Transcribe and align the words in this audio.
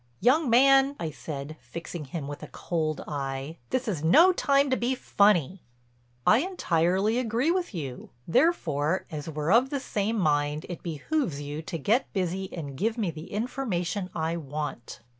"Young 0.19 0.49
man," 0.49 0.95
I 0.99 1.11
said, 1.11 1.57
fixing 1.61 2.05
him 2.05 2.27
with 2.27 2.41
a 2.41 2.47
cold 2.47 3.03
eye, 3.07 3.59
"this 3.69 3.87
is 3.87 4.03
no 4.03 4.31
time 4.33 4.71
to 4.71 4.75
be 4.75 4.95
funny." 4.95 5.61
"I 6.25 6.39
entirely 6.39 7.19
agree 7.19 7.51
with 7.51 7.71
you. 7.75 8.09
Therefore 8.27 9.05
as 9.11 9.29
we're 9.29 9.51
of 9.51 9.69
the 9.69 9.79
same 9.79 10.17
mind 10.17 10.65
it 10.69 10.81
behooves 10.81 11.39
you 11.39 11.61
to 11.61 11.77
get 11.77 12.11
busy 12.13 12.51
and 12.51 12.75
give 12.75 12.97
me 12.97 13.11
the 13.11 13.31
information 13.31 14.09
I 14.15 14.37
want." 14.37 15.01